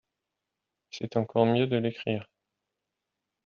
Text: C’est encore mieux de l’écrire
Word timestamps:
C’est 0.89 1.15
encore 1.15 1.45
mieux 1.45 1.67
de 1.67 1.77
l’écrire 1.77 2.25